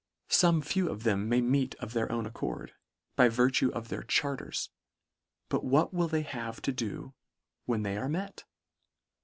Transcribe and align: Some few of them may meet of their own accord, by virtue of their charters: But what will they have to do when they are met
Some 0.31 0.63
few 0.63 0.89
of 0.89 1.03
them 1.03 1.29
may 1.29 1.41
meet 1.41 1.75
of 1.75 1.93
their 1.93 2.11
own 2.11 2.25
accord, 2.25 2.73
by 3.15 3.29
virtue 3.29 3.69
of 3.71 3.89
their 3.89 4.01
charters: 4.01 4.71
But 5.47 5.63
what 5.63 5.93
will 5.93 6.07
they 6.07 6.23
have 6.23 6.59
to 6.63 6.71
do 6.71 7.13
when 7.67 7.83
they 7.83 7.97
are 7.97 8.09
met 8.09 8.43